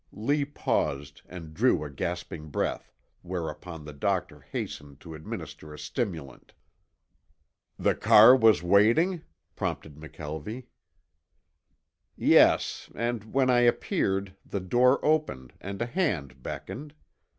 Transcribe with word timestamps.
Lee 0.11 0.45
paused 0.45 1.21
and 1.27 1.53
drew 1.53 1.83
a 1.83 1.89
gasping 1.91 2.49
breath, 2.49 2.91
whereupon 3.21 3.85
the 3.85 3.93
doctor 3.93 4.39
hastened 4.41 4.99
to 5.01 5.13
administer 5.13 5.75
a 5.75 5.77
stimulant. 5.77 6.53
"The 7.77 7.93
car 7.93 8.35
was 8.35 8.63
waiting?" 8.63 9.21
prompted 9.55 9.97
McKelvie. 9.97 10.65
"Yes, 12.15 12.89
and 12.95 13.25
when 13.31 13.51
I 13.51 13.59
appeared 13.59 14.35
the 14.43 14.59
door 14.59 14.99
opened 15.05 15.53
and 15.61 15.79
a 15.83 15.85
hand 15.85 16.41
beckoned. 16.41 16.95